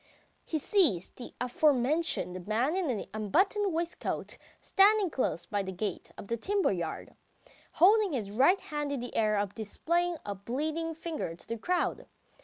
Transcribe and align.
He 0.43 0.57
sees 0.57 1.11
the 1.11 1.35
aforementioned 1.39 2.47
man 2.47 2.75
in 2.75 2.97
the 2.97 3.07
unbuttoned 3.13 3.71
waistcoat 3.71 4.39
standing 4.59 5.11
close 5.11 5.45
by 5.45 5.61
the 5.61 5.71
gate 5.71 6.11
of 6.17 6.25
the 6.27 6.37
timber 6.37 6.71
yard, 6.71 7.13
holding 7.73 8.13
his 8.13 8.31
right 8.31 8.59
hand 8.59 8.91
in 8.91 8.99
the 8.99 9.15
air 9.15 9.37
and 9.37 9.53
displaying 9.53 10.17
a 10.25 10.33
bleeding 10.33 10.95
finger 10.95 11.35
to 11.35 11.47
the 11.47 11.55
crowd. 11.55 12.07